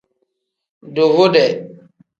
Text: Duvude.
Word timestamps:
Duvude. 0.95 1.45